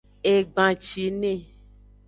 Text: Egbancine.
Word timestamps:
Egbancine. 0.31 1.33